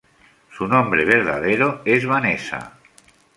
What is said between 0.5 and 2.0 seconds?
Su nombre verdadero